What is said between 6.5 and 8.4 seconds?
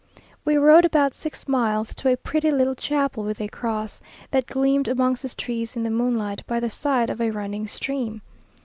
the side of a running stream.